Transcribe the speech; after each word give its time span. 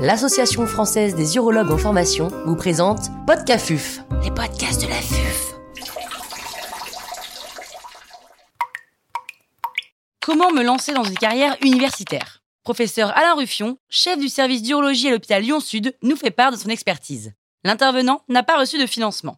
l'Association 0.00 0.66
française 0.66 1.14
des 1.14 1.36
urologues 1.36 1.70
en 1.70 1.76
formation 1.76 2.28
vous 2.46 2.56
présente 2.56 3.10
Podcafuf, 3.26 4.00
les 4.22 4.30
podcasts 4.30 4.80
de 4.80 4.88
la 4.88 4.94
FUF. 4.94 5.54
Comment 10.22 10.52
me 10.52 10.62
lancer 10.62 10.94
dans 10.94 11.04
une 11.04 11.18
carrière 11.18 11.54
universitaire? 11.60 12.42
Professeur 12.64 13.14
Alain 13.14 13.34
Ruffion, 13.34 13.76
chef 13.90 14.18
du 14.18 14.30
service 14.30 14.62
d'urologie 14.62 15.08
à 15.08 15.10
l'hôpital 15.10 15.42
Lyon-Sud, 15.42 15.94
nous 16.02 16.16
fait 16.16 16.30
part 16.30 16.50
de 16.50 16.56
son 16.56 16.70
expertise. 16.70 17.34
L'intervenant 17.62 18.22
n'a 18.30 18.42
pas 18.42 18.58
reçu 18.58 18.78
de 18.78 18.86
financement. 18.86 19.36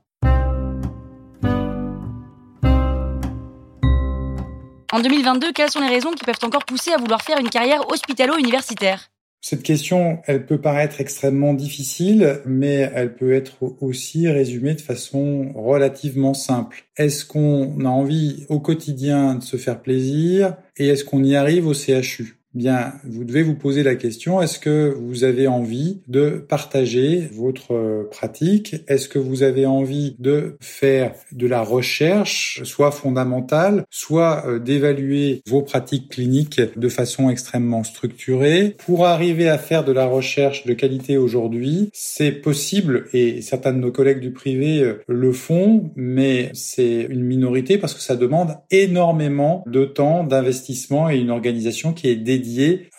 En 4.93 5.01
2022, 5.01 5.53
quelles 5.53 5.71
sont 5.71 5.81
les 5.81 5.89
raisons 5.89 6.13
qui 6.13 6.25
peuvent 6.25 6.37
encore 6.43 6.65
pousser 6.65 6.93
à 6.93 6.99
vouloir 6.99 7.23
faire 7.23 7.39
une 7.39 7.51
carrière 7.51 7.91
hospitalo-universitaire? 7.91 9.12
Cette 9.45 9.65
question, 9.65 10.21
elle 10.27 10.47
peut 10.47 10.61
paraître 10.61 11.01
extrêmement 11.01 11.53
difficile, 11.53 12.41
mais 12.47 12.89
elle 12.95 13.17
peut 13.17 13.33
être 13.33 13.57
aussi 13.81 14.29
résumée 14.29 14.75
de 14.75 14.81
façon 14.81 15.51
relativement 15.57 16.33
simple. 16.33 16.85
Est-ce 16.97 17.27
qu'on 17.27 17.85
a 17.85 17.89
envie 17.89 18.47
au 18.49 18.61
quotidien 18.61 19.35
de 19.35 19.43
se 19.43 19.57
faire 19.57 19.83
plaisir 19.83 20.57
et 20.77 20.87
est-ce 20.87 21.05
qu'on 21.05 21.25
y 21.25 21.35
arrive 21.35 21.67
au 21.67 21.75
CHU 21.75 22.42
bien, 22.55 22.93
vous 23.05 23.25
devez 23.25 23.43
vous 23.43 23.55
poser 23.55 23.83
la 23.83 23.95
question, 23.95 24.43
est-ce 24.43 24.59
que 24.59 24.95
vous 24.99 25.25
avez 25.25 25.47
envie 25.47 26.01
de 26.09 26.45
partager 26.49 27.29
votre 27.33 28.09
pratique? 28.11 28.77
Est-ce 28.89 29.09
que 29.09 29.19
vous 29.19 29.43
avez 29.43 29.67
envie 29.67 30.17
de 30.19 30.57
faire 30.61 31.15
de 31.33 31.47
la 31.47 31.63
recherche, 31.63 32.61
soit 32.65 32.91
fondamentale, 32.91 33.85
soit 33.91 34.45
euh, 34.47 34.59
d'évaluer 34.59 35.43
vos 35.47 35.63
pratiques 35.63 36.11
cliniques 36.11 36.61
de 36.77 36.89
façon 36.89 37.31
extrêmement 37.31 37.85
structurée? 37.85 38.77
Pour 38.85 39.07
arriver 39.07 39.49
à 39.49 39.59
faire 39.59 39.85
de 39.85 39.93
la 39.93 40.07
recherche 40.07 40.67
de 40.67 40.75
qualité 40.75 41.17
aujourd'hui, 41.17 41.91
c'est 41.93 42.33
possible, 42.33 43.07
et 43.13 43.41
certains 43.41 43.73
de 43.73 43.79
nos 43.79 43.93
collègues 43.93 44.21
du 44.21 44.33
privé 44.33 44.81
euh, 44.81 45.03
le 45.09 45.33
font, 45.33 45.91
mais 45.97 46.51
c'est 46.53 47.07
une 47.09 47.25
minorité 47.25 47.79
parce 47.79 47.95
que 47.95 48.03
ça 48.03 48.17
demande 48.17 48.57
énormément 48.71 49.65
de 49.67 49.85
temps, 49.85 50.25
d'investissement 50.25 51.09
et 51.09 51.19
une 51.19 51.31
organisation 51.31 51.93
qui 51.93 52.09
est 52.09 52.17
dédiée 52.17 52.42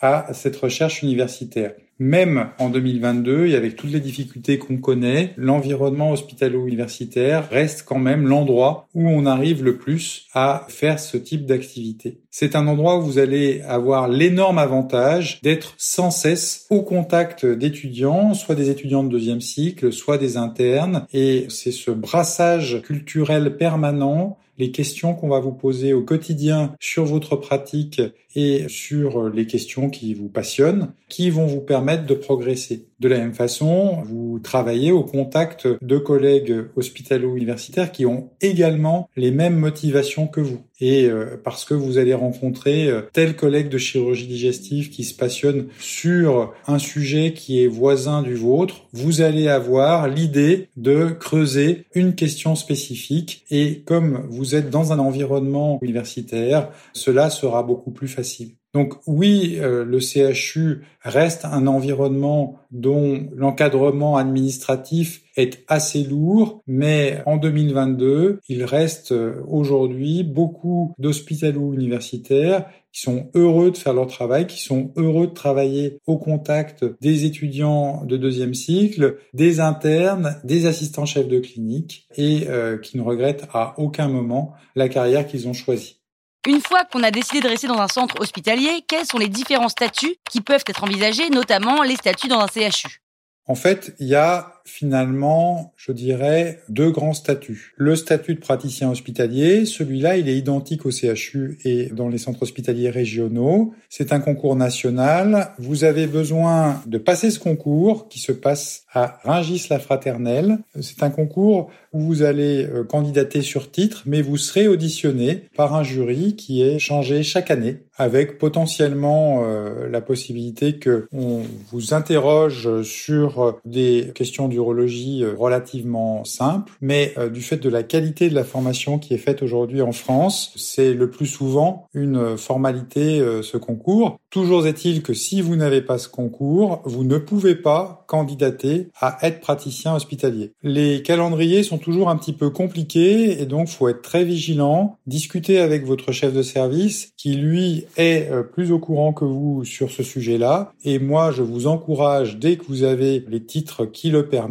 à 0.00 0.32
cette 0.32 0.56
recherche 0.56 1.02
universitaire. 1.02 1.72
Même 2.00 2.48
en 2.58 2.70
2022, 2.70 3.46
et 3.46 3.54
avec 3.54 3.76
toutes 3.76 3.92
les 3.92 4.00
difficultés 4.00 4.58
qu'on 4.58 4.78
connaît, 4.78 5.32
l'environnement 5.36 6.10
hospitalo-universitaire 6.10 7.48
reste 7.48 7.84
quand 7.86 8.00
même 8.00 8.26
l'endroit 8.26 8.88
où 8.94 9.08
on 9.08 9.26
arrive 9.26 9.62
le 9.62 9.76
plus 9.76 10.26
à 10.34 10.66
faire 10.68 10.98
ce 10.98 11.16
type 11.16 11.46
d'activité. 11.46 12.18
C'est 12.30 12.56
un 12.56 12.66
endroit 12.66 12.98
où 12.98 13.02
vous 13.02 13.18
allez 13.18 13.62
avoir 13.62 14.08
l'énorme 14.08 14.58
avantage 14.58 15.40
d'être 15.42 15.74
sans 15.78 16.10
cesse 16.10 16.66
au 16.68 16.82
contact 16.82 17.46
d'étudiants, 17.46 18.34
soit 18.34 18.56
des 18.56 18.70
étudiants 18.70 19.04
de 19.04 19.10
deuxième 19.10 19.40
cycle, 19.40 19.92
soit 19.92 20.18
des 20.18 20.36
internes, 20.36 21.06
et 21.12 21.46
c'est 21.48 21.70
ce 21.70 21.92
brassage 21.92 22.82
culturel 22.82 23.56
permanent 23.56 24.36
les 24.58 24.70
questions 24.70 25.14
qu'on 25.14 25.28
va 25.28 25.40
vous 25.40 25.52
poser 25.52 25.92
au 25.92 26.02
quotidien 26.02 26.74
sur 26.80 27.04
votre 27.04 27.36
pratique 27.36 28.00
et 28.36 28.66
sur 28.68 29.28
les 29.30 29.46
questions 29.46 29.90
qui 29.90 30.14
vous 30.14 30.28
passionnent, 30.28 30.92
qui 31.08 31.30
vont 31.30 31.46
vous 31.46 31.60
permettre 31.60 32.06
de 32.06 32.14
progresser. 32.14 32.88
De 33.00 33.08
la 33.08 33.18
même 33.18 33.34
façon, 33.34 34.02
vous 34.04 34.40
travaillez 34.42 34.92
au 34.92 35.04
contact 35.04 35.68
de 35.82 35.98
collègues 35.98 36.64
hospitalo-universitaires 36.76 37.92
qui 37.92 38.06
ont 38.06 38.30
également 38.40 39.08
les 39.16 39.30
mêmes 39.30 39.56
motivations 39.56 40.26
que 40.26 40.40
vous. 40.40 40.60
Et 40.84 41.06
euh, 41.06 41.40
parce 41.42 41.64
que 41.64 41.72
vous 41.72 41.96
allez 41.96 42.12
rencontrer 42.12 42.88
euh, 42.88 43.00
tel 43.14 43.36
collègue 43.36 43.70
de 43.70 43.78
chirurgie 43.78 44.26
digestive 44.26 44.90
qui 44.90 45.04
se 45.04 45.14
passionne 45.14 45.68
sur 45.80 46.52
un 46.66 46.78
sujet 46.78 47.32
qui 47.32 47.64
est 47.64 47.68
voisin 47.68 48.20
du 48.20 48.34
vôtre, 48.34 48.84
vous 48.92 49.22
allez 49.22 49.48
avoir 49.48 50.08
l'idée 50.08 50.68
de 50.76 51.08
creuser 51.18 51.86
une 51.94 52.14
question 52.14 52.54
spécifique. 52.54 53.46
Et 53.50 53.80
comme 53.86 54.26
vous 54.28 54.54
êtes 54.54 54.68
dans 54.68 54.92
un 54.92 54.98
environnement 54.98 55.78
universitaire, 55.80 56.68
cela 56.92 57.30
sera 57.30 57.62
beaucoup 57.62 57.90
plus 57.90 58.08
facile. 58.08 58.50
Donc 58.74 58.94
oui, 59.06 59.58
euh, 59.60 59.84
le 59.84 60.00
CHU 60.00 60.82
reste 61.02 61.44
un 61.44 61.68
environnement 61.68 62.58
dont 62.72 63.28
l'encadrement 63.36 64.16
administratif 64.16 65.22
est 65.36 65.62
assez 65.68 66.02
lourd, 66.02 66.60
mais 66.66 67.22
en 67.24 67.36
2022, 67.36 68.40
il 68.48 68.64
reste 68.64 69.12
euh, 69.12 69.40
aujourd'hui 69.46 70.24
beaucoup 70.24 70.92
d'hospitalo 70.98 71.72
universitaires 71.72 72.66
qui 72.92 73.02
sont 73.02 73.30
heureux 73.34 73.70
de 73.70 73.76
faire 73.76 73.94
leur 73.94 74.08
travail, 74.08 74.46
qui 74.48 74.62
sont 74.62 74.92
heureux 74.96 75.28
de 75.28 75.32
travailler 75.32 75.98
au 76.06 76.18
contact 76.18 76.84
des 77.00 77.24
étudiants 77.24 78.04
de 78.04 78.16
deuxième 78.16 78.54
cycle, 78.54 79.18
des 79.34 79.60
internes, 79.60 80.36
des 80.42 80.66
assistants 80.66 81.06
chefs 81.06 81.28
de 81.28 81.38
clinique 81.38 82.08
et 82.16 82.46
euh, 82.48 82.78
qui 82.78 82.96
ne 82.96 83.02
regrettent 83.02 83.46
à 83.52 83.74
aucun 83.78 84.08
moment 84.08 84.52
la 84.74 84.88
carrière 84.88 85.26
qu'ils 85.26 85.46
ont 85.46 85.52
choisie. 85.52 86.00
Une 86.46 86.60
fois 86.60 86.84
qu'on 86.84 87.02
a 87.02 87.10
décidé 87.10 87.40
de 87.40 87.48
rester 87.48 87.66
dans 87.66 87.78
un 87.78 87.88
centre 87.88 88.20
hospitalier, 88.20 88.84
quels 88.86 89.06
sont 89.06 89.18
les 89.18 89.28
différents 89.28 89.70
statuts 89.70 90.16
qui 90.30 90.42
peuvent 90.42 90.64
être 90.66 90.84
envisagés, 90.84 91.30
notamment 91.30 91.82
les 91.82 91.96
statuts 91.96 92.28
dans 92.28 92.40
un 92.40 92.48
CHU 92.48 93.00
En 93.46 93.54
fait, 93.54 93.94
il 93.98 94.08
y 94.08 94.14
a 94.14 94.53
finalement, 94.64 95.72
je 95.76 95.92
dirais, 95.92 96.60
deux 96.68 96.90
grands 96.90 97.12
statuts. 97.12 97.74
Le 97.76 97.96
statut 97.96 98.34
de 98.34 98.40
praticien 98.40 98.90
hospitalier, 98.90 99.66
celui-là, 99.66 100.16
il 100.16 100.28
est 100.28 100.36
identique 100.36 100.86
au 100.86 100.90
CHU 100.90 101.58
et 101.64 101.86
dans 101.86 102.08
les 102.08 102.18
centres 102.18 102.42
hospitaliers 102.42 102.90
régionaux. 102.90 103.74
C'est 103.90 104.12
un 104.12 104.20
concours 104.20 104.56
national. 104.56 105.52
Vous 105.58 105.84
avez 105.84 106.06
besoin 106.06 106.82
de 106.86 106.98
passer 106.98 107.30
ce 107.30 107.38
concours 107.38 108.08
qui 108.08 108.18
se 108.18 108.32
passe 108.32 108.84
à 108.92 109.20
Ringis-la-Fraternelle. 109.24 110.58
C'est 110.80 111.02
un 111.02 111.10
concours 111.10 111.70
où 111.92 112.00
vous 112.00 112.22
allez 112.22 112.64
euh, 112.64 112.84
candidater 112.84 113.42
sur 113.42 113.70
titre, 113.70 114.02
mais 114.06 114.22
vous 114.22 114.36
serez 114.36 114.66
auditionné 114.66 115.44
par 115.56 115.74
un 115.74 115.82
jury 115.82 116.36
qui 116.36 116.62
est 116.62 116.78
changé 116.78 117.22
chaque 117.22 117.50
année 117.50 117.82
avec 117.96 118.38
potentiellement 118.38 119.44
euh, 119.44 119.88
la 119.88 120.00
possibilité 120.00 120.78
que 120.78 121.06
on 121.12 121.42
vous 121.70 121.94
interroge 121.94 122.82
sur 122.82 123.60
des 123.64 124.10
questions 124.14 124.48
d'urologie 124.54 125.22
euh, 125.22 125.34
relativement 125.36 126.24
simple, 126.24 126.72
mais 126.80 127.12
euh, 127.18 127.28
du 127.28 127.42
fait 127.42 127.56
de 127.56 127.68
la 127.68 127.82
qualité 127.82 128.30
de 128.30 128.34
la 128.34 128.44
formation 128.44 128.98
qui 128.98 129.14
est 129.14 129.18
faite 129.18 129.42
aujourd'hui 129.42 129.82
en 129.82 129.92
France, 129.92 130.52
c'est 130.56 130.94
le 130.94 131.10
plus 131.10 131.26
souvent 131.26 131.86
une 131.92 132.36
formalité 132.36 133.20
euh, 133.20 133.42
ce 133.42 133.56
concours. 133.56 134.18
Toujours 134.30 134.66
est-il 134.66 135.02
que 135.02 135.14
si 135.14 135.40
vous 135.40 135.56
n'avez 135.56 135.82
pas 135.82 135.98
ce 135.98 136.08
concours, 136.08 136.82
vous 136.84 137.04
ne 137.04 137.18
pouvez 137.18 137.54
pas 137.54 138.04
candidater 138.08 138.88
à 139.00 139.18
être 139.22 139.40
praticien 139.40 139.94
hospitalier. 139.94 140.52
Les 140.62 141.02
calendriers 141.02 141.62
sont 141.62 141.78
toujours 141.78 142.08
un 142.08 142.16
petit 142.16 142.32
peu 142.32 142.50
compliqués 142.50 143.40
et 143.40 143.46
donc 143.46 143.68
faut 143.68 143.88
être 143.88 144.02
très 144.02 144.24
vigilant, 144.24 144.96
discuter 145.06 145.58
avec 145.58 145.84
votre 145.84 146.12
chef 146.12 146.32
de 146.32 146.42
service 146.42 147.12
qui 147.16 147.34
lui 147.34 147.86
est 147.96 148.28
plus 148.52 148.72
au 148.72 148.78
courant 148.78 149.12
que 149.12 149.24
vous 149.24 149.64
sur 149.64 149.90
ce 149.90 150.02
sujet-là 150.02 150.72
et 150.84 150.98
moi 150.98 151.30
je 151.30 151.42
vous 151.42 151.66
encourage 151.66 152.38
dès 152.38 152.56
que 152.56 152.64
vous 152.68 152.82
avez 152.82 153.24
les 153.28 153.44
titres 153.44 153.86
qui 153.86 154.10
le 154.10 154.26
permettent 154.28 154.43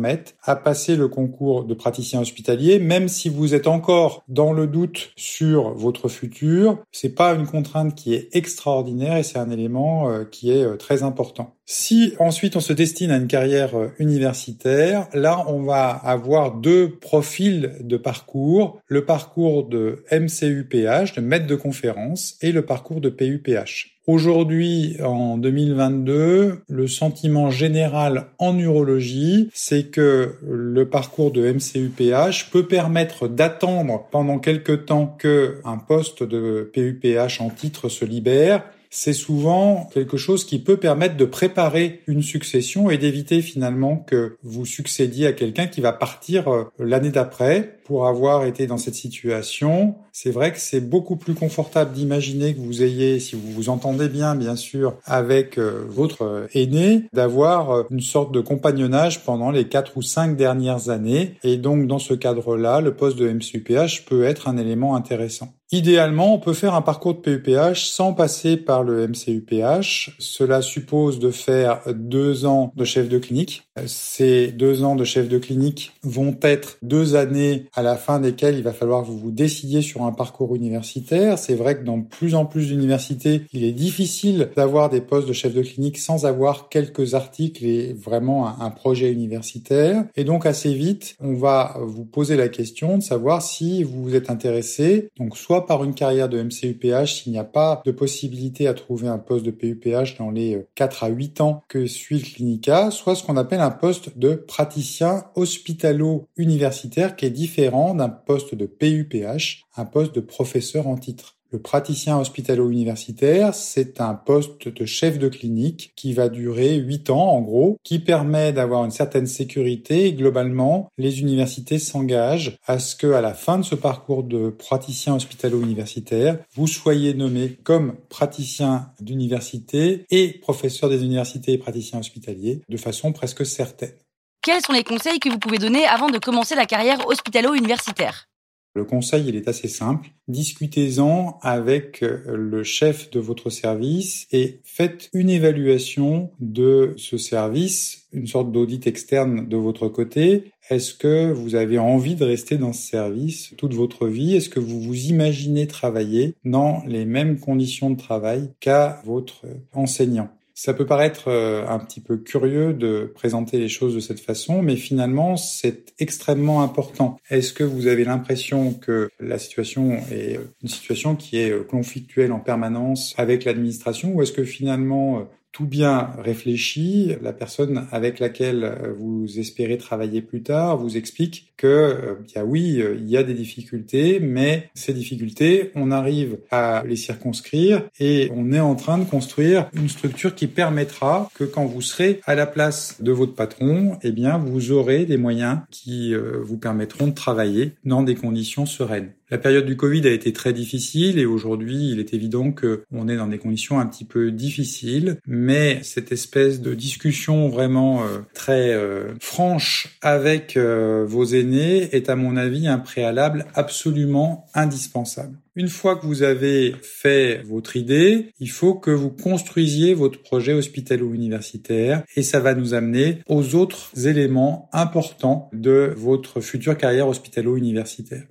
à 0.43 0.55
passer 0.55 0.95
le 0.95 1.07
concours 1.07 1.65
de 1.65 1.73
praticien 1.73 2.21
hospitalier, 2.21 2.79
même 2.79 3.07
si 3.07 3.29
vous 3.29 3.53
êtes 3.53 3.67
encore 3.67 4.23
dans 4.27 4.53
le 4.53 4.67
doute 4.67 5.11
sur 5.15 5.73
votre 5.73 6.09
futur. 6.09 6.79
C'est 6.91 7.15
pas 7.15 7.33
une 7.33 7.47
contrainte 7.47 7.95
qui 7.95 8.13
est 8.13 8.29
extraordinaire 8.33 9.17
et 9.17 9.23
c'est 9.23 9.39
un 9.39 9.49
élément 9.49 10.09
euh, 10.09 10.23
qui 10.25 10.51
est 10.51 10.63
euh, 10.63 10.75
très 10.75 11.03
important. 11.03 11.55
Si 11.65 12.13
ensuite 12.19 12.55
on 12.55 12.59
se 12.59 12.73
destine 12.73 13.11
à 13.11 13.17
une 13.17 13.27
carrière 13.27 13.77
euh, 13.77 13.89
universitaire, 13.99 15.07
là 15.13 15.45
on 15.47 15.63
va 15.63 15.89
avoir 15.89 16.55
deux 16.55 16.97
profils 16.99 17.77
de 17.79 17.97
parcours, 17.97 18.79
le 18.87 19.05
parcours 19.05 19.67
de 19.67 20.03
MCUPH, 20.11 21.15
de 21.15 21.21
maître 21.21 21.47
de 21.47 21.55
conférence, 21.55 22.37
et 22.41 22.51
le 22.51 22.65
parcours 22.65 23.01
de 23.01 23.09
PUPH. 23.09 23.92
Aujourd'hui, 24.05 24.97
en 25.01 25.37
2022, 25.37 26.63
le 26.67 26.88
sentiment 26.88 27.50
général 27.50 28.25
en 28.38 28.57
urologie, 28.59 29.50
c'est 29.53 29.85
que 29.85 30.35
le 30.45 30.89
parcours 30.89 31.31
de 31.31 31.50
MCUPH 31.50 32.50
peut 32.51 32.67
permettre 32.67 33.29
d'attendre 33.29 34.05
pendant 34.11 34.39
quelque 34.39 34.73
temps 34.73 35.07
que 35.07 35.61
un 35.63 35.77
poste 35.77 36.21
de 36.21 36.69
PUPH 36.73 37.39
en 37.39 37.50
titre 37.50 37.88
se 37.88 38.03
libère 38.03 38.63
c'est 38.95 39.13
souvent 39.13 39.90
quelque 39.92 40.18
chose 40.18 40.45
qui 40.45 40.60
peut 40.60 40.78
permettre 40.78 41.18
de 41.18 41.25
préparer 41.25 42.01
une 42.06 42.22
succession 42.22 42.92
et 42.92 43.00
d'éviter 43.00 43.42
finalement 43.42 43.98
que 43.98 44.38
vous 44.44 44.68
succédiez 44.68 45.25
à 45.25 45.34
quelqu'un 45.34 45.66
qui 45.66 45.81
va 45.81 45.94
partir 45.94 46.48
euh, 46.48 46.66
l'année 46.78 47.10
d'après 47.10 47.80
pour 47.86 48.06
avoir 48.06 48.45
été 48.45 48.68
dans 48.68 48.78
cette 48.78 48.94
situation. 48.94 49.95
C'est 50.12 50.30
vrai 50.30 50.51
que 50.51 50.60
c'est 50.60 50.80
beaucoup 50.80 51.16
plus 51.16 51.34
confortable 51.34 51.92
d'imaginer 51.92 52.54
que 52.54 52.60
vous 52.60 52.84
ayez, 52.84 53.19
si 53.19 53.36
vous 53.36 53.51
vous 53.51 53.69
entendez 53.69 54.10
bien, 54.10 54.36
bien 54.36 54.56
sûr, 54.56 54.95
avec 55.06 55.57
euh, 55.57 55.84
votre 55.90 56.22
euh, 56.22 56.48
aîné, 56.54 57.06
d'avoir 57.13 57.86
une 57.90 58.00
sorte 58.00 58.31
de 58.31 58.42
compagnonnage 58.42 59.24
pendant 59.24 59.50
les 59.50 59.68
quatre 59.68 59.98
ou 59.98 60.04
cinq 60.04 60.38
dernières 60.38 60.90
années. 60.90 61.34
Et 61.44 61.57
donc, 61.57 61.88
dans 61.88 62.00
ce 62.00 62.13
cadre-là, 62.13 62.80
le 62.80 62.94
poste 62.94 63.18
de 63.18 63.28
MCUPH 63.28 64.06
peut 64.06 64.24
être 64.24 64.48
un 64.48 64.57
élément 64.57 64.95
intéressant. 64.95 65.51
Idéalement, 65.73 66.35
on 66.35 66.37
peut 66.37 66.53
faire 66.53 66.75
un 66.75 66.83
parcours 66.83 67.15
de 67.15 67.19
PUPH 67.19 67.85
sans 67.85 68.13
passer 68.13 68.57
par 68.57 68.83
le 68.83 69.07
MCUPH. 69.07 70.11
Cela 70.19 70.61
suppose 70.61 71.17
de 71.17 71.31
faire 71.31 71.81
deux 71.95 72.45
ans 72.45 72.71
de 72.75 72.85
chef 72.85 73.09
de 73.09 73.17
clinique. 73.17 73.63
Ces 73.87 74.51
deux 74.51 74.83
ans 74.83 74.95
de 74.95 75.03
chef 75.03 75.27
de 75.27 75.39
clinique 75.39 75.93
vont 76.03 76.37
être 76.43 76.77
deux 76.83 77.15
années 77.15 77.65
à 77.73 77.81
la 77.81 77.95
fin 77.95 78.19
desquelles 78.19 78.55
il 78.55 78.61
va 78.61 78.71
falloir 78.71 79.01
vous 79.01 79.17
vous 79.17 79.31
décidiez 79.31 79.81
sur 79.81 80.03
un 80.03 80.11
parcours 80.11 80.55
universitaire. 80.55 81.39
C'est 81.39 81.55
vrai 81.55 81.79
que 81.79 81.83
dans 81.83 82.01
plus 82.01 82.35
en 82.35 82.45
plus 82.45 82.67
d'universités, 82.67 83.41
il 83.51 83.63
est 83.63 83.71
difficile 83.71 84.51
d'avoir 84.55 84.91
des 84.91 85.01
postes 85.01 85.27
de 85.27 85.33
chef 85.33 85.55
de 85.55 85.63
clinique 85.63 85.97
sans 85.97 86.27
avoir 86.27 86.69
quelques 86.69 87.15
articles 87.15 87.65
et 87.65 87.93
vraiment 87.93 88.61
un, 88.61 88.69
projet 88.69 89.11
universitaire. 89.11 90.05
Et 90.15 90.23
donc 90.23 90.45
assez 90.45 90.73
vite, 90.73 91.15
on 91.19 91.33
va 91.33 91.77
vous 91.81 92.05
poser 92.05 92.35
la 92.35 92.49
question 92.49 92.99
de 92.99 93.03
savoir 93.03 93.41
si 93.41 93.81
vous 93.81 94.03
vous 94.03 94.15
êtes 94.15 94.29
intéressé, 94.29 95.09
donc 95.17 95.35
soit 95.35 95.62
par 95.65 95.83
une 95.83 95.94
carrière 95.94 96.30
de 96.30 96.42
MCUPH 96.42 97.13
s'il 97.13 97.31
n'y 97.31 97.39
a 97.39 97.44
pas 97.44 97.81
de 97.86 97.92
possibilité 97.92 98.68
à 98.68 98.74
trouver 98.74 99.07
un 99.07 99.18
poste 99.18 99.45
de 99.45 99.51
PUPH 99.51 100.18
dans 100.18 100.31
les 100.31 100.65
4 100.75 101.04
euh, 101.04 101.07
à 101.07 101.10
8 101.10 101.42
ans 101.42 101.63
que 101.68 101.86
suit 101.88 102.19
le 102.19 102.25
clinica, 102.25 102.92
soit 102.92 103.15
ce 103.15 103.24
qu'on 103.24 103.38
appelle 103.38 103.62
un 103.62 103.71
poste 103.71 104.18
de 104.18 104.36
praticien 104.36 105.25
hospitalo-universitaire 105.36 107.15
qui 107.15 107.25
est 107.25 107.31
différent 107.31 107.95
d'un 107.95 108.10
poste 108.10 108.56
de 108.56 108.65
PUPH, 108.65 109.65
un 109.75 109.86
poste 109.86 110.15
de 110.15 110.21
professeur 110.21 110.88
en 110.88 110.98
titre. 110.98 111.38
Le 111.53 111.61
praticien 111.61 112.17
hospitalo-universitaire, 112.17 113.53
c'est 113.53 114.01
un 114.01 114.15
poste 114.15 114.67
de 114.67 114.85
chef 114.85 115.19
de 115.19 115.27
clinique 115.27 115.94
qui 115.95 116.13
va 116.13 116.27
durer 116.27 116.77
8 116.77 117.11
ans 117.11 117.29
en 117.29 117.41
gros, 117.41 117.77
qui 117.83 118.00
permet 118.00 118.51
d'avoir 118.51 118.83
une 118.85 118.89
certaine 118.89 119.27
sécurité 119.27 120.13
globalement, 120.13 120.89
les 120.97 121.21
universités 121.21 121.77
s'engagent 121.77 122.57
à 122.65 122.79
ce 122.79 122.95
que 122.95 123.11
à 123.11 123.21
la 123.21 123.35
fin 123.35 123.59
de 123.59 123.63
ce 123.63 123.75
parcours 123.75 124.23
de 124.23 124.50
praticien 124.50 125.13
hospitalo-universitaire, 125.13 126.39
vous 126.55 126.65
soyez 126.65 127.13
nommé 127.13 127.59
comme 127.63 127.97
praticien 128.09 128.89
d'université 128.99 130.07
et 130.09 130.29
professeur 130.29 130.89
des 130.89 131.03
universités 131.03 131.53
et 131.53 131.59
praticien 131.59 131.99
hospitalier 131.99 132.61
de 132.67 132.77
façon 132.77 133.13
presque 133.13 133.45
certaine. 133.45 133.94
Quels 134.41 134.61
sont 134.65 134.73
les 134.73 134.83
conseils 134.83 135.19
que 135.19 135.29
vous 135.29 135.38
pouvez 135.38 135.59
donner 135.59 135.85
avant 135.85 136.09
de 136.09 136.17
commencer 136.17 136.56
la 136.56 136.65
carrière 136.65 137.07
hospitalo-universitaire? 137.07 138.25
Le 138.75 138.85
conseil, 138.85 139.25
il 139.27 139.35
est 139.35 139.47
assez 139.47 139.67
simple. 139.67 140.09
Discutez-en 140.27 141.37
avec 141.41 142.01
euh, 142.01 142.23
le 142.35 142.63
chef 142.63 143.11
de 143.11 143.19
votre 143.19 143.49
service 143.49 144.27
et 144.31 144.61
faites 144.63 145.09
une 145.13 145.29
évaluation 145.29 146.31
de 146.39 146.93
ce 146.97 147.17
service, 147.17 148.07
une 148.13 148.25
sorte 148.25 148.51
d'audit 148.51 148.87
externe 148.87 149.47
de 149.47 149.57
votre 149.57 149.89
côté. 149.89 150.51
Est-ce 150.69 150.95
que 150.95 151.31
vous 151.31 151.55
avez 151.55 151.77
envie 151.77 152.15
de 152.15 152.25
rester 152.25 152.57
dans 152.57 152.73
ce 152.73 152.87
service 152.87 153.53
toute 153.57 153.73
votre 153.73 154.07
vie? 154.07 154.35
Est-ce 154.35 154.49
que 154.49 154.59
vous 154.59 154.81
vous 154.81 155.05
imaginez 155.05 155.67
travailler 155.67 156.35
dans 156.43 156.83
les 156.87 157.05
mêmes 157.05 157.39
conditions 157.39 157.91
de 157.91 157.97
travail 157.97 158.49
qu'à 158.59 159.01
votre 159.05 159.45
enseignant? 159.73 160.29
Ça 160.63 160.74
peut 160.74 160.86
paraître 160.86 161.27
euh, 161.27 161.68
un 161.68 161.77
petit 161.77 162.00
peu 162.00 162.15
curieux 162.15 162.71
de 162.71 163.12
présenter 163.13 163.60
les 163.60 163.68
choses 163.68 163.95
de 163.95 164.00
cette 164.00 164.21
façon, 164.21 164.62
mais 164.62 164.77
finalement, 164.77 165.36
c'est 165.36 165.94
extrêmement 166.00 166.62
important. 166.62 167.18
Est-ce 167.30 167.51
que 167.51 167.65
vous 167.65 167.88
avez 167.88 168.06
l'impression 168.06 168.74
que 168.74 169.10
la 169.19 169.39
situation 169.39 169.98
est 170.10 170.39
une 170.62 170.69
situation 170.69 171.18
qui 171.18 171.38
est 171.38 171.68
conflictuelle 171.68 172.31
en 172.31 172.39
permanence 172.39 173.13
avec 173.18 173.44
l'administration, 173.44 174.13
ou 174.13 174.21
est-ce 174.21 174.31
que 174.31 174.45
finalement, 174.45 175.27
tout 175.53 175.67
bien 175.67 176.09
réfléchi, 176.17 177.13
la 177.21 177.31
personne 177.31 177.85
avec 177.91 178.19
laquelle 178.19 178.63
euh, 178.63 178.94
vous 178.97 179.39
espérez 179.39 179.77
travailler 179.77 180.23
plus 180.23 180.41
tard 180.41 180.77
vous 180.77 180.97
explique 180.97 181.53
que 181.57 181.67
euh, 181.67 182.15
a, 182.35 182.44
oui, 182.44 182.81
euh, 182.81 182.97
il 183.00 183.07
y 183.07 183.17
a 183.17 183.23
des 183.23 183.35
difficultés, 183.35 184.19
mais 184.19 184.71
ces 184.73 184.94
difficultés, 184.94 185.71
on 185.75 185.91
arrive 185.91 186.39
à 186.50 186.83
les 186.88 186.95
circonscrire 186.95 187.83
et 188.00 188.31
on 188.35 188.51
est 188.51 188.59
en 188.59 188.73
train 188.73 188.97
de 188.97 189.03
construire 189.03 189.69
une 189.73 189.89
structure 189.89 190.33
qui 190.33 190.47
permettra 190.47 191.29
que 191.35 191.44
quand 191.44 191.65
vous 191.65 191.81
serez 191.81 192.19
à 192.25 192.33
la 192.33 192.47
place 192.47 192.99
de 193.01 193.11
votre 193.11 193.35
patron, 193.35 193.99
eh 194.01 194.11
bien, 194.11 194.39
vous 194.39 194.71
aurez 194.71 195.06
des 195.06 195.17
moyens 195.17 195.59
qui 195.69 196.15
vous 196.15 196.57
permettront 196.57 197.07
de 197.07 197.13
travailler 197.13 197.73
dans 197.85 198.01
des 198.01 198.15
conditions 198.15 198.65
sereines. 198.65 199.11
La 199.31 199.37
période 199.37 199.65
du 199.65 199.77
Covid 199.77 200.05
a 200.07 200.11
été 200.11 200.33
très 200.33 200.53
difficile 200.53 201.17
et 201.17 201.25
aujourd'hui, 201.25 201.91
il 201.91 201.99
est 201.99 202.13
évident 202.13 202.51
que 202.51 202.83
on 202.91 203.07
est 203.07 203.15
dans 203.15 203.27
des 203.27 203.37
conditions 203.37 203.79
un 203.79 203.85
petit 203.85 204.05
peu 204.05 204.31
difficiles, 204.31 205.17
mais 205.25 205.79
cette 205.81 206.11
espèce 206.11 206.61
de 206.61 206.73
discussion 206.73 207.47
vraiment 207.47 208.03
euh, 208.03 208.19
très 208.33 208.73
euh, 208.73 209.13
franche 209.19 209.97
avec 210.01 210.57
euh, 210.57 211.05
vos 211.07 211.25
aînés 211.25 211.95
est 211.95 212.09
à 212.09 212.15
mon 212.15 212.35
avis 212.35 212.67
un 212.67 212.79
préalable 212.79 213.45
absolument 213.55 214.45
indispensable. 214.53 215.37
Une 215.55 215.69
fois 215.69 215.95
que 215.95 216.05
vous 216.05 216.23
avez 216.23 216.75
fait 216.81 217.43
votre 217.45 217.77
idée, 217.77 218.31
il 218.39 218.49
faut 218.49 218.73
que 218.73 218.91
vous 218.91 219.11
construisiez 219.11 219.93
votre 219.93 220.21
projet 220.21 220.53
hospitalo-universitaire 220.53 222.03
et 222.15 222.23
ça 222.23 222.39
va 222.39 222.55
nous 222.55 222.73
amener 222.73 223.19
aux 223.27 223.55
autres 223.55 223.91
éléments 224.07 224.69
importants 224.73 225.49
de 225.53 225.93
votre 225.95 226.41
future 226.41 226.75
carrière 226.75 227.07
hospitalo-universitaire. 227.07 228.23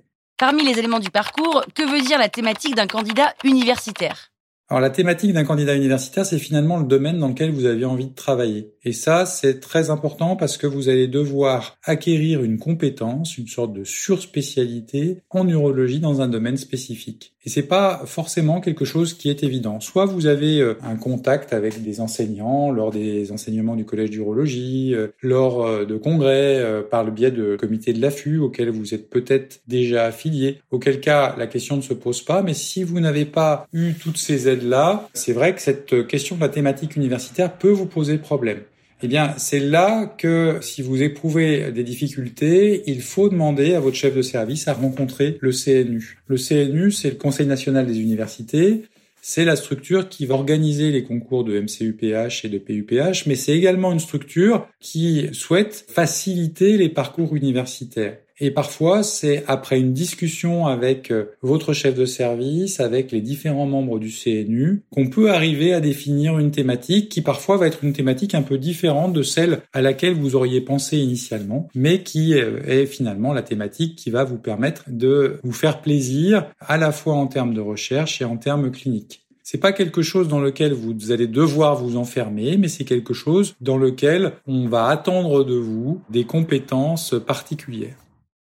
Parmi 0.45 0.65
les 0.65 0.77
éléments 0.77 0.99
du 0.99 1.09
parcours, 1.09 1.63
que 1.73 1.89
veut 1.89 2.01
dire 2.05 2.19
la 2.19 2.27
thématique 2.27 2.75
d'un 2.75 2.85
candidat 2.85 3.33
universitaire? 3.45 4.33
Alors 4.67 4.81
la 4.81 4.89
thématique 4.89 5.31
d'un 5.31 5.45
candidat 5.45 5.73
universitaire, 5.73 6.25
c'est 6.25 6.37
finalement 6.37 6.79
le 6.79 6.85
domaine 6.85 7.17
dans 7.17 7.29
lequel 7.29 7.51
vous 7.51 7.63
avez 7.63 7.85
envie 7.85 8.07
de 8.07 8.13
travailler. 8.13 8.73
Et 8.83 8.91
ça, 8.91 9.25
c'est 9.25 9.61
très 9.61 9.89
important 9.89 10.35
parce 10.35 10.57
que 10.57 10.67
vous 10.67 10.89
allez 10.89 11.07
devoir 11.07 11.77
acquérir 11.85 12.43
une 12.43 12.59
compétence, 12.59 13.37
une 13.37 13.47
sorte 13.47 13.71
de 13.71 13.85
surspécialité 13.85 15.21
en 15.29 15.47
urologie 15.47 16.01
dans 16.01 16.19
un 16.19 16.27
domaine 16.27 16.57
spécifique. 16.57 17.32
Et 17.45 17.49
c'est 17.49 17.63
pas 17.63 18.03
forcément 18.05 18.61
quelque 18.61 18.85
chose 18.85 19.13
qui 19.13 19.29
est 19.29 19.43
évident. 19.43 19.81
Soit 19.81 20.05
vous 20.05 20.27
avez 20.27 20.61
euh, 20.61 20.75
un 20.81 20.95
contact 20.95 21.51
avec 21.51 21.83
des 21.83 21.99
enseignants 21.99 22.71
lors 22.71 22.91
des 22.91 23.31
enseignements 23.33 23.75
du 23.75 23.85
collège 23.85 24.11
d'urologie, 24.11 24.95
euh, 24.95 25.07
lors 25.21 25.65
euh, 25.65 25.85
de 25.85 25.97
congrès, 25.97 26.63
par 26.89 27.03
le 27.03 27.11
biais 27.11 27.31
de 27.31 27.57
comités 27.57 27.91
de 27.91 28.01
l'affût 28.01 28.37
auxquels 28.37 28.69
vous 28.69 28.93
êtes 28.93 29.09
peut-être 29.09 29.61
déjà 29.67 30.05
affilié. 30.05 30.59
Auquel 30.71 31.01
cas, 31.01 31.35
la 31.37 31.47
question 31.47 31.75
ne 31.75 31.81
se 31.81 31.93
pose 31.93 32.21
pas. 32.21 32.41
Mais 32.41 32.53
si 32.53 32.83
vous 32.83 32.99
n'avez 32.99 33.25
pas 33.25 33.67
eu 33.73 33.93
toutes 33.93 34.17
ces 34.17 34.47
aides-là, 34.47 35.09
c'est 35.13 35.33
vrai 35.33 35.53
que 35.53 35.61
cette 35.61 36.07
question 36.07 36.35
de 36.35 36.41
la 36.41 36.49
thématique 36.49 36.95
universitaire 36.95 37.57
peut 37.57 37.71
vous 37.71 37.85
poser 37.85 38.17
problème. 38.17 38.59
Eh 39.05 39.09
bien, 39.09 39.33
c'est 39.37 39.59
là 39.59 40.05
que 40.05 40.59
si 40.61 40.81
vous 40.81 41.03
éprouvez 41.03 41.73
des 41.73 41.83
difficultés, 41.83 42.83
il 42.87 43.01
faut 43.01 43.27
demander 43.27 43.73
à 43.73 43.81
votre 43.81 43.97
chef 43.97 44.15
de 44.15 44.21
service 44.21 44.69
à 44.69 44.73
rencontrer 44.73 45.37
le 45.41 45.51
CNU. 45.51 46.19
Le 46.27 46.37
CNU, 46.37 46.89
c'est 46.89 47.09
le 47.09 47.15
Conseil 47.17 47.45
national 47.45 47.85
des 47.85 47.99
universités. 47.99 48.83
C'est 49.21 49.43
la 49.43 49.57
structure 49.57 50.07
qui 50.07 50.25
va 50.25 50.35
organiser 50.35 50.89
les 50.89 51.03
concours 51.03 51.43
de 51.43 51.59
MCUPH 51.59 52.45
et 52.45 52.49
de 52.49 52.57
PUPH, 52.57 53.25
mais 53.25 53.35
c'est 53.35 53.51
également 53.51 53.91
une 53.91 53.99
structure 53.99 54.69
qui 54.79 55.27
souhaite 55.33 55.85
faciliter 55.89 56.77
les 56.77 56.87
parcours 56.87 57.35
universitaires. 57.35 58.19
Et 58.39 58.51
parfois, 58.51 59.03
c'est 59.03 59.43
après 59.47 59.79
une 59.79 59.93
discussion 59.93 60.65
avec 60.65 61.11
euh, 61.11 61.25
votre 61.41 61.73
chef 61.73 61.93
de 61.93 62.05
service, 62.05 62.79
avec 62.79 63.11
les 63.11 63.21
différents 63.21 63.67
membres 63.67 63.99
du 63.99 64.09
CNU, 64.09 64.83
qu'on 64.89 65.07
peut 65.07 65.31
arriver 65.31 65.73
à 65.73 65.79
définir 65.79 66.39
une 66.39 66.49
thématique 66.49 67.09
qui 67.09 67.21
parfois 67.21 67.57
va 67.57 67.67
être 67.67 67.83
une 67.83 67.93
thématique 67.93 68.33
un 68.33 68.41
peu 68.41 68.57
différente 68.57 69.13
de 69.13 69.21
celle 69.21 69.59
à 69.71 69.81
laquelle 69.81 70.15
vous 70.15 70.35
auriez 70.35 70.61
pensé 70.61 70.97
initialement, 70.97 71.67
mais 71.75 72.01
qui 72.01 72.33
euh, 72.33 72.59
est 72.65 72.87
finalement 72.87 73.33
la 73.33 73.43
thématique 73.43 73.95
qui 73.95 74.09
va 74.09 74.23
vous 74.23 74.39
permettre 74.39 74.85
de 74.87 75.39
vous 75.43 75.53
faire 75.53 75.81
plaisir 75.81 76.47
à 76.59 76.77
la 76.77 76.91
fois 76.91 77.13
en 77.13 77.27
termes 77.27 77.53
de 77.53 77.61
recherche 77.61 78.21
et 78.21 78.25
en 78.25 78.37
termes 78.37 78.71
cliniques. 78.71 79.23
C'est 79.43 79.59
pas 79.59 79.73
quelque 79.73 80.01
chose 80.01 80.29
dans 80.29 80.39
lequel 80.39 80.73
vous 80.73 81.11
allez 81.11 81.27
devoir 81.27 81.75
vous 81.75 81.97
enfermer, 81.97 82.57
mais 82.57 82.69
c'est 82.69 82.85
quelque 82.85 83.13
chose 83.13 83.55
dans 83.59 83.77
lequel 83.77 84.33
on 84.47 84.67
va 84.67 84.87
attendre 84.87 85.43
de 85.43 85.55
vous 85.55 86.01
des 86.09 86.23
compétences 86.23 87.13
particulières. 87.27 88.02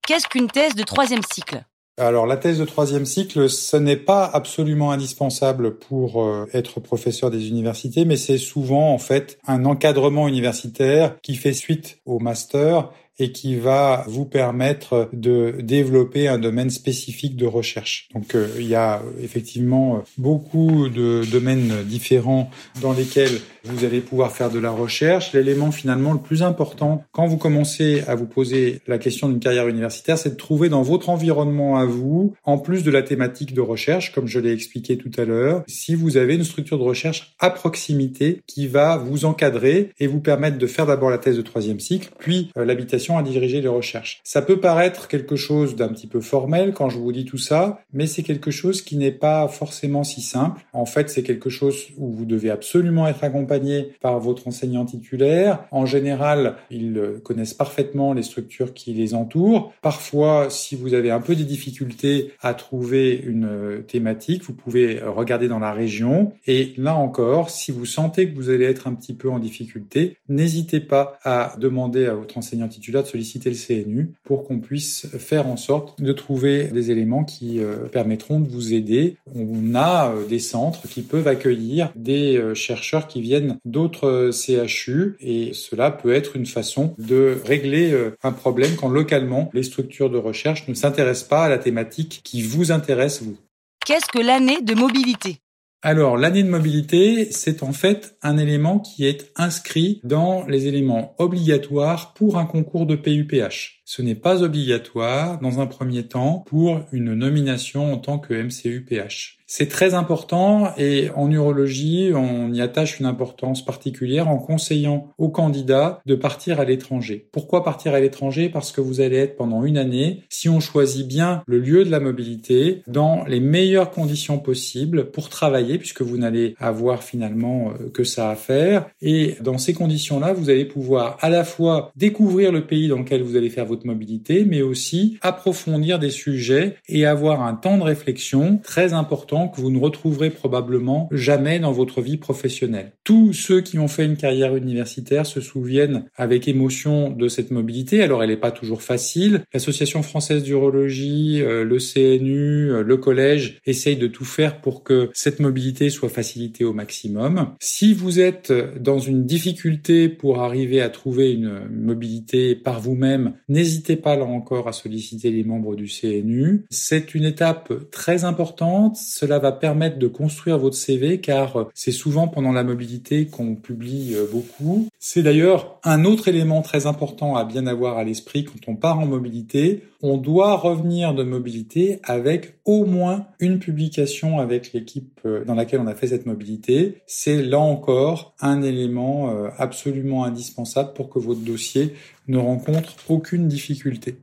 Qu'est-ce 0.08 0.27
qu'une 0.27 0.48
thèse 0.48 0.75
de 0.75 0.84
troisième 0.84 1.22
cycle? 1.31 1.63
Alors 1.98 2.25
la 2.25 2.38
thèse 2.38 2.58
de 2.58 2.65
troisième 2.65 3.05
cycle, 3.05 3.50
ce 3.50 3.77
n'est 3.77 3.98
pas 3.98 4.25
absolument 4.25 4.91
indispensable 4.91 5.77
pour 5.77 6.24
euh, 6.24 6.48
être 6.53 6.79
professeur 6.79 7.29
des 7.29 7.50
universités, 7.50 8.05
mais 8.05 8.15
c'est 8.15 8.38
souvent 8.38 8.93
en 8.93 8.98
fait 8.98 9.38
un 9.46 9.65
encadrement 9.65 10.27
universitaire 10.27 11.17
qui 11.22 11.36
fait 11.36 11.53
suite 11.53 12.00
au 12.05 12.20
master 12.20 12.89
et 13.22 13.32
qui 13.32 13.56
va 13.56 14.04
vous 14.08 14.25
permettre 14.25 15.08
de 15.13 15.54
développer 15.62 16.28
un 16.28 16.40
domaine 16.40 16.72
spécifique 16.72 17.36
de 17.36 17.46
recherche. 17.46 18.10
Donc 18.16 18.34
euh, 18.34 18.48
il 18.58 18.68
y 18.68 18.74
a 18.74 19.04
effectivement 19.22 20.04
beaucoup 20.18 20.90
de 20.90 21.24
domaines 21.32 21.84
différents 21.86 22.50
dans 22.82 22.94
lesquels 22.94 23.40
vous 23.63 23.86
allez 23.86 24.00
pouvoir 24.00 24.32
faire 24.32 24.50
de 24.50 24.58
la 24.58 24.72
recherche. 24.72 25.34
L'élément 25.34 25.72
finalement 25.72 26.13
le 26.13 26.20
plus 26.20 26.42
important 26.42 27.04
quand 27.12 27.28
vous 27.28 27.38
commencez 27.38 28.04
à 28.08 28.16
vous 28.16 28.25
poser 28.25 28.82
la 28.88 28.98
question 28.98 29.30
d'une 29.30 29.40
carrière 29.40 29.68
universitaire, 29.68 30.18
c'est 30.18 30.32
de 30.32 30.36
trouver 30.36 30.70
dans 30.70 30.82
votre 30.82 31.10
environnement 31.10 31.78
à 31.78 31.86
vous, 31.86 32.34
en 32.44 32.58
plus 32.58 32.84
de 32.84 32.90
la 32.90 33.04
thématique 33.04 33.54
de 33.54 33.62
recherche, 33.62 34.13
comme 34.13 34.28
je 34.28 34.40
l'ai 34.40 34.51
expliqué 34.51 34.98
tout 34.98 35.12
à 35.18 35.25
l'heure, 35.25 35.63
si 35.68 35.94
vous 35.94 36.18
avez 36.18 36.36
une 36.36 36.44
structure 36.44 36.80
de 36.80 36.84
recherche 36.84 37.36
à 37.40 37.51
proximité 37.51 38.42
qui 38.48 38.66
va 38.66 38.98
vous 38.98 39.25
encadrer 39.25 39.92
et 40.00 40.08
vous 40.08 40.22
permettre 40.22 40.58
de 40.58 40.68
faire 40.68 40.88
d'abord 40.88 41.12
la 41.12 41.20
thèse 41.20 41.38
de 41.38 41.44
troisième 41.44 41.80
cycle, 41.80 42.10
puis 42.18 42.50
euh, 42.58 42.66
l'habitation 42.66 43.11
à 43.18 43.24
diriger 43.24 43.62
les 43.62 43.68
recherches. 43.68 44.22
Ça 44.24 44.41
peut 44.41 44.60
paraître 44.60 45.08
quelque 45.08 45.36
chose 45.36 45.75
d'un 45.75 45.89
petit 45.89 46.08
peu 46.08 46.22
formel 46.22 46.74
quand 46.74 46.89
je 46.89 46.98
vous 46.98 47.12
dis 47.12 47.25
tout 47.25 47.38
ça, 47.38 47.82
mais 47.94 48.08
c'est 48.08 48.24
quelque 48.24 48.51
chose 48.51 48.82
qui 48.82 48.98
n'est 48.98 49.12
pas 49.12 49.48
forcément 49.48 50.03
si 50.03 50.22
simple. 50.22 50.62
En 50.74 50.86
fait, 50.86 51.10
c'est 51.10 51.24
quelque 51.24 51.50
chose 51.50 51.88
où 51.98 52.12
vous 52.12 52.25
devez 52.25 52.50
absolument 52.50 53.08
être 53.08 53.24
accompagné 53.24 53.94
par 54.01 54.20
votre 54.20 54.48
enseignant 54.48 54.86
titulaire. 54.86 55.65
En 55.72 55.86
général, 55.86 56.56
ils 56.70 57.20
connaissent 57.24 57.53
parfaitement 57.53 58.13
les 58.13 58.24
structures 58.24 58.74
qui 58.74 58.94
les 58.94 59.13
entourent. 59.13 59.74
Parfois, 59.82 60.48
si 60.50 60.75
vous 60.75 60.94
avez 60.94 61.12
un 61.12 61.22
peu 61.22 61.36
des 61.36 61.44
difficultés 61.44 62.32
à 62.41 62.53
trouver 62.53 63.15
une 63.15 63.84
thématique, 63.88 64.44
vous 64.44 64.53
pouvez 64.53 65.00
regarder 65.01 65.48
dans 65.48 65.60
la 65.60 65.74
région. 65.74 66.34
Et 66.48 66.74
là 66.77 66.96
encore, 66.96 67.50
si 67.50 67.72
vous 67.72 67.86
sentez 67.86 68.30
que 68.30 68.36
vous 68.36 68.50
allez 68.50 68.65
être 68.65 68.88
un 68.88 68.94
petit 68.94 69.13
peu 69.13 69.30
en 69.30 69.39
difficulté, 69.39 70.18
n'hésitez 70.30 70.80
pas 70.80 71.20
à 71.24 71.56
demander 71.58 72.06
à 72.06 72.13
votre 72.13 72.38
enseignant 72.38 72.68
titulaire 72.68 73.00
de 73.01 73.08
solliciter 73.08 73.50
le 73.50 73.55
CNU 73.55 74.13
pour 74.24 74.43
qu'on 74.43 74.60
puisse 74.60 75.08
faire 75.17 75.48
en 75.48 75.58
sorte 75.58 76.01
de 76.01 76.13
trouver 76.13 76.65
des 76.65 76.91
éléments 76.91 77.24
qui 77.24 77.60
euh, 77.60 77.88
permettront 77.88 78.39
de 78.39 78.50
vous 78.50 78.74
aider. 78.74 79.17
On 79.36 79.75
a 79.75 80.12
euh, 80.12 80.25
des 80.25 80.39
centres 80.39 80.88
qui 80.88 81.01
peuvent 81.01 81.27
accueillir 81.27 81.91
des 81.96 82.38
euh, 82.38 82.53
chercheurs 82.53 83.08
qui 83.08 83.22
viennent 83.22 83.58
d'autres 83.65 84.31
CHU 84.31 85.15
et 85.20 85.51
cela 85.53 85.91
peut 85.91 86.13
être 86.13 86.36
une 86.36 86.46
façon 86.46 86.93
de 86.98 87.38
régler 87.46 87.96
un 88.24 88.31
problème 88.31 88.75
quand 88.75 88.89
localement 88.89 89.50
les 89.53 89.63
structures 89.63 90.10
de 90.10 90.17
recherche 90.17 90.67
ne 90.67 90.74
s'intéressent 90.74 91.27
pas 91.27 91.46
à 91.46 91.50
la 91.50 91.58
thématique 91.58 92.22
qui 92.24 92.41
vous 92.41 92.72
intéresse 92.72 93.22
vous. 93.22 93.38
Qu'est-ce 93.86 94.08
que 94.12 94.24
l'année 94.24 94.62
de 94.62 94.74
mobilité? 94.75 95.38
Alors, 95.83 96.15
l'année 96.15 96.43
de 96.43 96.50
mobilité, 96.50 97.31
c'est 97.31 97.63
en 97.63 97.73
fait 97.73 98.15
un 98.21 98.38
élément 98.38 98.77
qui 98.77 99.07
est 99.07 99.31
inscrit 99.35 100.00
dans 100.03 100.45
les 100.45 100.67
éléments 100.67 101.15
obligatoires 101.17 102.13
pour 102.13 102.38
un 102.38 102.45
concours 102.45 102.85
de 102.85 102.95
PUPH. 102.95 103.81
Ce 103.83 104.03
n'est 104.03 104.13
pas 104.13 104.43
obligatoire, 104.43 105.39
dans 105.39 105.59
un 105.59 105.65
premier 105.65 106.03
temps, 106.03 106.45
pour 106.45 106.81
une 106.91 107.15
nomination 107.15 107.93
en 107.93 107.97
tant 107.97 108.19
que 108.19 108.35
MCUPH. 108.35 109.39
C'est 109.53 109.67
très 109.67 109.96
important 109.96 110.72
et 110.77 111.10
en 111.13 111.29
urologie, 111.29 112.12
on 112.15 112.53
y 112.53 112.62
attache 112.62 113.01
une 113.01 113.05
importance 113.05 113.65
particulière 113.65 114.29
en 114.29 114.38
conseillant 114.38 115.10
aux 115.17 115.27
candidats 115.27 116.00
de 116.05 116.15
partir 116.15 116.62
à 116.62 116.63
l'étranger. 116.63 117.27
Pourquoi 117.34 117.62
partir 117.62 117.93
à 117.93 118.00
l'étranger? 118.00 118.48
Parce 118.48 118.72
que 118.72 118.79
vous 118.79 119.01
allez 119.01 119.17
être 119.17 119.36
pendant 119.36 119.65
une 119.65 119.77
année, 119.77 120.24
si 120.29 120.48
on 120.48 120.62
choisit 120.62 121.05
bien 121.05 121.43
le 121.48 121.60
lieu 121.60 121.84
de 121.84 121.91
la 121.91 122.00
mobilité, 122.00 122.81
dans 122.88 123.25
les 123.25 123.41
meilleures 123.41 123.91
conditions 123.91 124.39
possibles 124.39 125.12
pour 125.12 125.27
travailler, 125.27 125.77
puisque 125.77 126.01
vous 126.01 126.17
n'allez 126.17 126.55
avoir 126.58 127.03
finalement 127.03 127.72
euh, 127.72 127.89
que 127.89 128.05
ça 128.05 128.29
à 128.29 128.38
faire. 128.38 128.86
Et 129.01 129.36
dans 129.41 129.58
ces 129.58 129.74
conditions-là, 129.74 130.31
vous 130.31 130.50
allez 130.50 130.63
pouvoir 130.63 131.17
à 131.20 131.29
la 131.29 131.43
fois 131.43 131.91
découvrir 131.98 132.53
le 132.53 132.65
pays 132.67 132.88
dans 132.88 133.00
lequel 133.00 133.22
vous 133.22 133.36
allez 133.36 133.50
faire 133.50 133.65
votre 133.65 133.86
mobilité, 133.86 134.46
mais 134.46 134.62
aussi 134.62 135.17
approfondir 135.22 136.00
des 136.00 136.10
sujets 136.10 136.77
et 136.88 137.05
avoir 137.05 137.43
un 137.43 137.55
temps 137.55 137.77
de 137.77 137.84
réflexion 137.84 138.58
très 138.63 138.93
important 138.93 139.40
que 139.48 139.62
vous 139.62 139.71
ne 139.71 139.79
retrouverez 139.79 140.29
probablement 140.29 141.10
jamais 141.12 141.60
dans 141.60 141.71
votre 141.71 142.01
vie 142.01 142.17
professionnelle. 142.17 142.93
Tous 143.03 143.34
ceux 143.34 143.62
qui 143.62 143.79
ont 143.79 143.88
fait 143.88 144.05
une 144.05 144.15
carrière 144.15 144.55
universitaire 144.55 145.25
se 145.25 145.41
souviennent 145.41 146.05
avec 146.15 146.48
émotion 146.48 147.10
de 147.10 147.27
cette 147.27 147.50
mobilité. 147.50 148.03
Alors 148.03 148.22
elle 148.22 148.29
n'est 148.29 148.38
pas 148.38 148.51
toujours 148.51 148.84
facile. 148.84 149.41
L'Association 149.53 150.03
française 150.03 150.43
d'urologie, 150.43 151.41
euh, 151.41 151.63
le 151.63 151.77
CNU, 151.79 152.72
euh, 152.72 152.84
le 152.84 152.98
collège 152.98 153.60
essayent 153.65 153.98
de 153.98 154.05
tout 154.05 154.25
faire 154.25 154.62
pour 154.62 154.84
que 154.84 155.10
cette 155.13 155.39
mobilité 155.39 155.89
soit 155.89 156.10
facilitée 156.10 156.63
au 156.63 156.74
maximum. 156.74 157.55
Si 157.60 157.93
vous 157.93 158.20
êtes 158.20 158.53
dans 158.79 159.00
une 159.00 159.25
difficulté 159.25 160.08
pour 160.08 160.41
arriver 160.41 160.79
à 160.79 160.89
trouver 160.89 161.31
une 161.31 161.67
mobilité 161.70 162.55
par 162.55 162.79
vous-même, 162.79 163.34
n'hésitez 163.50 163.96
pas 163.96 164.15
là 164.15 164.25
encore 164.25 164.67
à 164.67 164.74
solliciter 164.74 165.31
les 165.31 165.43
membres 165.43 165.75
du 165.75 165.88
CNU. 165.88 166.65
C'est 166.70 167.15
une 167.15 167.25
étape 167.25 167.74
très 167.89 168.25
importante. 168.25 168.96
Cela 168.96 169.39
va 169.39 169.51
permettre 169.51 169.98
de 169.98 170.08
construire 170.08 170.60
votre 170.60 170.75
CV 170.75 171.20
car 171.20 171.70
c'est 171.74 171.91
souvent 171.91 172.27
pendant 172.27 172.51
la 172.51 172.63
mobilité 172.63 172.91
qu'on 173.29 173.55
publie 173.55 174.13
euh, 174.15 174.25
beaucoup. 174.31 174.88
C'est 175.00 175.24
d'ailleurs 175.24 175.79
un 175.84 176.05
autre 176.05 176.27
élément 176.27 176.62
très 176.62 176.86
important 176.86 177.36
à 177.36 177.46
bien 177.46 177.67
avoir 177.67 177.98
à 177.98 178.03
l'esprit 178.03 178.46
quand 178.46 178.67
on 178.67 178.75
part 178.75 179.00
en 179.00 179.05
mobilité. 179.05 179.84
On 180.01 180.17
doit 180.17 180.55
revenir 180.55 181.13
de 181.13 181.24
mobilité 181.24 182.00
avec 182.03 182.60
au 182.65 182.86
moins 182.86 183.27
une 183.39 183.60
publication 183.60 184.39
avec 184.39 184.74
l'équipe 184.74 185.20
euh, 185.25 185.43
dans 185.46 185.55
laquelle 185.55 185.79
on 185.79 185.88
a 185.88 185.96
fait 185.96 186.08
cette 186.08 186.25
mobilité. 186.25 187.01
C'est 187.08 187.41
là 187.41 187.60
encore 187.60 188.34
un 188.39 188.62
élément 188.62 189.29
absolument 189.58 190.24
indispensable 190.24 190.93
pour 190.93 191.10
que 191.10 191.20
votre 191.20 191.41
dossier 191.41 191.93
ne 192.27 192.38
rencontre 192.38 192.96
aucune 193.10 193.48
difficulté. 193.48 194.17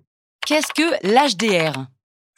Qu'est-ce 0.47 0.73
que 0.73 1.07
l'HDR 1.07 1.89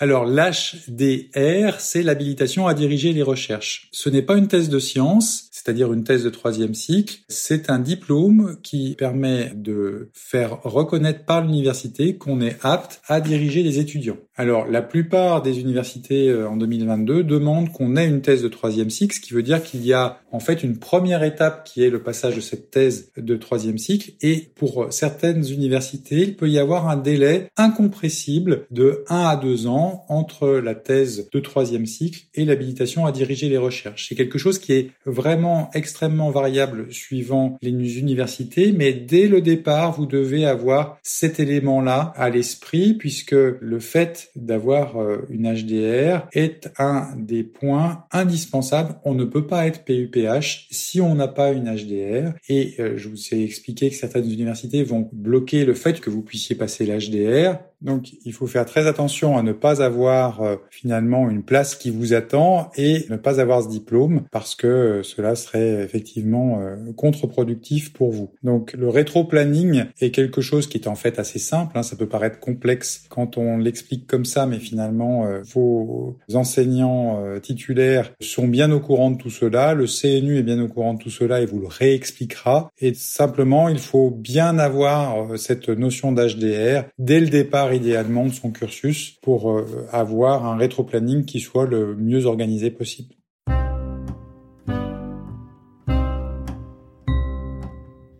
alors 0.02 0.24
l'HDR, 0.24 1.78
c'est 1.78 2.02
l'habilitation 2.02 2.66
à 2.66 2.72
diriger 2.72 3.12
les 3.12 3.22
recherches. 3.22 3.88
Ce 3.92 4.08
n'est 4.08 4.22
pas 4.22 4.38
une 4.38 4.48
thèse 4.48 4.70
de 4.70 4.78
science, 4.78 5.50
c'est-à-dire 5.52 5.92
une 5.92 6.04
thèse 6.04 6.24
de 6.24 6.30
troisième 6.30 6.72
cycle. 6.72 7.18
C'est 7.28 7.68
un 7.68 7.78
diplôme 7.78 8.56
qui 8.62 8.94
permet 8.96 9.52
de 9.54 10.08
faire 10.14 10.62
reconnaître 10.62 11.26
par 11.26 11.42
l'université 11.42 12.16
qu'on 12.16 12.40
est 12.40 12.56
apte 12.62 13.02
à 13.08 13.20
diriger 13.20 13.62
les 13.62 13.78
étudiants. 13.78 14.16
Alors, 14.36 14.66
la 14.66 14.80
plupart 14.80 15.42
des 15.42 15.60
universités 15.60 16.30
euh, 16.30 16.48
en 16.48 16.56
2022 16.56 17.22
demandent 17.22 17.70
qu'on 17.70 17.94
ait 17.96 18.08
une 18.08 18.22
thèse 18.22 18.42
de 18.42 18.48
troisième 18.48 18.88
cycle, 18.88 19.14
ce 19.14 19.20
qui 19.20 19.34
veut 19.34 19.42
dire 19.42 19.62
qu'il 19.62 19.84
y 19.84 19.92
a 19.92 20.20
en 20.32 20.40
fait 20.40 20.62
une 20.62 20.78
première 20.78 21.22
étape 21.22 21.64
qui 21.64 21.84
est 21.84 21.90
le 21.90 22.02
passage 22.02 22.36
de 22.36 22.40
cette 22.40 22.70
thèse 22.70 23.10
de 23.18 23.36
troisième 23.36 23.76
cycle. 23.76 24.12
Et 24.22 24.50
pour 24.54 24.86
certaines 24.90 25.46
universités, 25.46 26.22
il 26.22 26.36
peut 26.36 26.48
y 26.48 26.58
avoir 26.58 26.88
un 26.88 26.96
délai 26.96 27.48
incompressible 27.58 28.66
de 28.70 29.04
1 29.08 29.24
à 29.26 29.36
2 29.36 29.66
ans 29.66 29.89
entre 30.08 30.48
la 30.48 30.74
thèse 30.74 31.28
de 31.32 31.40
troisième 31.40 31.86
cycle 31.86 32.22
et 32.34 32.44
l'habilitation 32.44 33.06
à 33.06 33.12
diriger 33.12 33.48
les 33.48 33.58
recherches. 33.58 34.08
C'est 34.08 34.14
quelque 34.14 34.38
chose 34.38 34.58
qui 34.58 34.72
est 34.72 34.90
vraiment 35.06 35.70
extrêmement 35.74 36.30
variable 36.30 36.92
suivant 36.92 37.58
les 37.62 37.98
universités, 37.98 38.72
mais 38.72 38.92
dès 38.92 39.28
le 39.28 39.40
départ, 39.40 39.92
vous 39.92 40.06
devez 40.06 40.44
avoir 40.44 40.98
cet 41.02 41.40
élément-là 41.40 42.12
à 42.16 42.30
l'esprit 42.30 42.94
puisque 42.94 43.32
le 43.32 43.80
fait 43.80 44.30
d'avoir 44.36 44.96
euh, 44.96 45.26
une 45.30 45.52
HDR 45.52 46.26
est 46.32 46.70
un 46.78 47.08
des 47.16 47.42
points 47.42 48.04
indispensables. 48.12 48.96
On 49.04 49.14
ne 49.14 49.24
peut 49.24 49.46
pas 49.46 49.66
être 49.66 49.84
PUPH 49.84 50.68
si 50.70 51.00
on 51.00 51.14
n'a 51.14 51.28
pas 51.28 51.52
une 51.52 51.74
HDR. 51.74 52.32
Et 52.48 52.74
euh, 52.78 52.96
je 52.96 53.08
vous 53.08 53.34
ai 53.34 53.42
expliqué 53.42 53.90
que 53.90 53.96
certaines 53.96 54.30
universités 54.30 54.82
vont 54.82 55.08
bloquer 55.12 55.64
le 55.64 55.74
fait 55.74 56.00
que 56.00 56.10
vous 56.10 56.22
puissiez 56.22 56.56
passer 56.56 56.86
l'HDR. 56.86 57.58
Donc 57.82 58.12
il 58.24 58.32
faut 58.32 58.46
faire 58.46 58.66
très 58.66 58.86
attention 58.86 59.38
à 59.38 59.42
ne 59.42 59.52
pas 59.52 59.82
avoir 59.82 60.42
euh, 60.42 60.56
finalement 60.70 61.30
une 61.30 61.42
place 61.42 61.74
qui 61.74 61.90
vous 61.90 62.12
attend 62.14 62.70
et 62.76 63.06
ne 63.08 63.16
pas 63.16 63.40
avoir 63.40 63.62
ce 63.62 63.68
diplôme 63.68 64.22
parce 64.30 64.54
que 64.54 65.02
cela 65.02 65.34
serait 65.34 65.82
effectivement 65.82 66.60
contre-productif 66.96 67.92
pour 67.92 68.10
vous. 68.10 68.30
Donc 68.42 68.72
le 68.72 68.88
rétro-planning 68.88 69.84
est 70.00 70.10
quelque 70.10 70.40
chose 70.40 70.66
qui 70.66 70.78
est 70.78 70.88
en 70.88 70.94
fait 70.94 71.18
assez 71.18 71.38
simple. 71.38 71.76
Hein. 71.76 71.82
Ça 71.82 71.96
peut 71.96 72.08
paraître 72.08 72.40
complexe 72.40 73.04
quand 73.08 73.36
on 73.36 73.58
l'explique 73.58 74.06
comme 74.06 74.24
ça, 74.24 74.46
mais 74.46 74.58
finalement, 74.58 75.26
euh, 75.26 75.40
vos 75.54 76.16
enseignants 76.34 77.22
euh, 77.22 77.38
titulaires 77.38 78.12
sont 78.20 78.48
bien 78.48 78.70
au 78.70 78.80
courant 78.80 79.10
de 79.10 79.16
tout 79.16 79.30
cela. 79.30 79.74
Le 79.74 79.86
CNU 79.86 80.38
est 80.38 80.42
bien 80.42 80.60
au 80.60 80.68
courant 80.68 80.94
de 80.94 80.98
tout 80.98 81.10
cela 81.10 81.40
et 81.40 81.46
vous 81.46 81.60
le 81.60 81.66
réexpliquera. 81.66 82.70
Et 82.80 82.94
simplement, 82.94 83.68
il 83.68 83.78
faut 83.78 84.10
bien 84.10 84.58
avoir 84.58 85.32
euh, 85.32 85.36
cette 85.36 85.68
notion 85.68 86.12
d'HDR 86.12 86.84
dès 86.98 87.20
le 87.20 87.28
départ, 87.28 87.69
idéalement, 87.74 88.26
de 88.26 88.32
son 88.32 88.50
cursus 88.50 89.18
pour 89.22 89.60
avoir 89.92 90.46
un 90.46 90.56
rétro-planning 90.56 91.24
qui 91.24 91.40
soit 91.40 91.66
le 91.66 91.94
mieux 91.96 92.26
organisé 92.26 92.70
possible. 92.70 93.14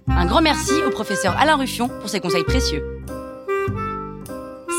Un 0.09 0.27
grand 0.27 0.43
merci 0.43 0.75
au 0.87 0.91
professeur 0.91 1.37
Alain 1.39 1.57
Ruffion 1.57 1.89
pour 1.89 2.09
ses 2.09 2.21
conseils 2.21 2.45
précieux. 2.45 2.85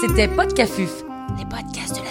C'était 0.01 0.27
Podcafuf, 0.27 1.03
les 1.37 1.45
podcasts 1.45 1.99
de 1.99 2.03
la 2.03 2.10